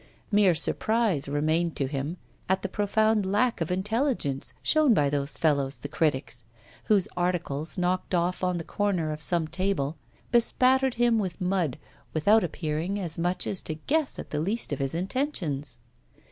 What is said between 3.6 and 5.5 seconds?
of intelligence shown by those